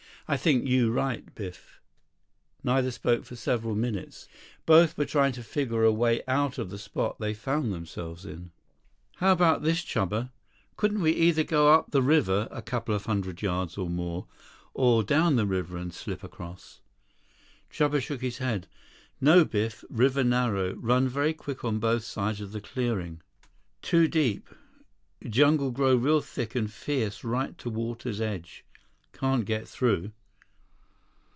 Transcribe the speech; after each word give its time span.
83 0.29 0.33
"I 0.33 0.37
think 0.37 0.67
you 0.69 0.91
right, 0.93 1.35
Biff." 1.35 1.81
Neither 2.63 2.89
spoke 2.91 3.25
for 3.25 3.35
several 3.35 3.75
minutes. 3.75 4.29
Both 4.65 4.97
were 4.97 5.03
trying 5.03 5.33
to 5.33 5.43
figure 5.43 5.83
a 5.83 5.91
way 5.91 6.21
out 6.25 6.57
of 6.57 6.69
the 6.69 6.77
spot 6.79 7.19
they 7.19 7.33
found 7.33 7.73
themselves 7.73 8.23
in. 8.25 8.51
"How 9.17 9.33
about 9.33 9.61
this, 9.61 9.83
Chuba? 9.83 10.29
Couldn't 10.77 11.01
we 11.01 11.11
either 11.11 11.43
go 11.43 11.73
up 11.73 11.91
the 11.91 12.01
river 12.01 12.47
a 12.49 12.61
couple 12.61 12.97
hundred 12.97 13.41
yards 13.41 13.77
or 13.77 13.89
more, 13.89 14.27
or 14.73 15.03
down 15.03 15.35
the 15.35 15.45
river 15.45 15.75
and 15.75 15.93
slip 15.93 16.23
across?" 16.23 16.79
Chuba 17.69 18.01
shook 18.01 18.21
his 18.21 18.37
head. 18.37 18.67
"No, 19.19 19.43
Biff. 19.43 19.83
River 19.89 20.23
narrow, 20.23 20.75
run 20.75 21.09
very 21.09 21.33
quick 21.33 21.65
on 21.65 21.79
both 21.79 22.05
sides 22.05 22.39
of 22.39 22.53
the 22.53 22.61
clearing. 22.61 23.21
Too 23.81 24.07
deep. 24.07 24.47
Jungle 25.27 25.71
grow 25.71 25.93
real 25.93 26.21
thick 26.21 26.55
and 26.55 26.71
fierce 26.71 27.25
right 27.25 27.57
to 27.57 27.69
water's 27.69 28.21
edge. 28.21 28.63
Can't 29.11 29.43
get 29.43 29.67
through." 29.67 30.13